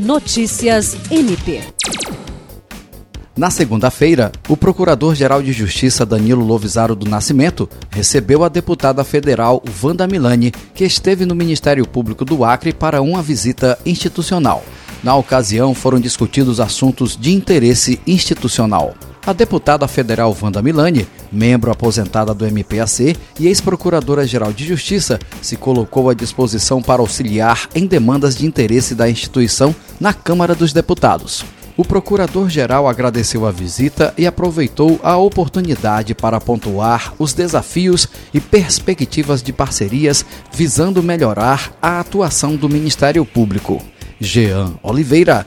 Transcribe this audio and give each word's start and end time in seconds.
Notícias 0.00 0.96
MP. 1.10 1.60
Na 3.36 3.50
segunda-feira, 3.50 4.32
o 4.48 4.56
Procurador-Geral 4.56 5.42
de 5.42 5.52
Justiça 5.52 6.06
Danilo 6.06 6.42
Lovisaro 6.42 6.96
do 6.96 7.06
Nascimento 7.06 7.68
recebeu 7.90 8.42
a 8.42 8.48
deputada 8.48 9.04
federal 9.04 9.62
Wanda 9.82 10.06
Milani, 10.06 10.52
que 10.74 10.84
esteve 10.84 11.26
no 11.26 11.34
Ministério 11.34 11.86
Público 11.86 12.24
do 12.24 12.46
Acre 12.46 12.72
para 12.72 13.02
uma 13.02 13.20
visita 13.20 13.78
institucional. 13.84 14.64
Na 15.04 15.14
ocasião, 15.16 15.74
foram 15.74 16.00
discutidos 16.00 16.60
assuntos 16.60 17.14
de 17.14 17.34
interesse 17.34 18.00
institucional. 18.06 18.94
A 19.24 19.34
deputada 19.34 19.86
federal 19.86 20.34
Wanda 20.40 20.62
Milani, 20.62 21.06
membro 21.30 21.70
aposentada 21.70 22.32
do 22.32 22.46
MPAC 22.46 23.14
e 23.38 23.46
ex-procuradora-geral 23.48 24.50
de 24.50 24.66
Justiça, 24.66 25.18
se 25.42 25.56
colocou 25.56 26.08
à 26.08 26.14
disposição 26.14 26.80
para 26.80 27.02
auxiliar 27.02 27.68
em 27.74 27.86
demandas 27.86 28.34
de 28.34 28.46
interesse 28.46 28.94
da 28.94 29.10
instituição 29.10 29.76
na 30.00 30.14
Câmara 30.14 30.54
dos 30.54 30.72
Deputados. 30.72 31.44
O 31.76 31.84
procurador-geral 31.84 32.88
agradeceu 32.88 33.46
a 33.46 33.50
visita 33.50 34.12
e 34.16 34.26
aproveitou 34.26 34.98
a 35.02 35.16
oportunidade 35.16 36.14
para 36.14 36.40
pontuar 36.40 37.14
os 37.18 37.32
desafios 37.32 38.08
e 38.34 38.40
perspectivas 38.40 39.42
de 39.42 39.52
parcerias 39.52 40.24
visando 40.52 41.02
melhorar 41.02 41.72
a 41.80 42.00
atuação 42.00 42.56
do 42.56 42.68
Ministério 42.68 43.24
Público. 43.24 43.82
Jean 44.20 44.74
Oliveira, 44.82 45.46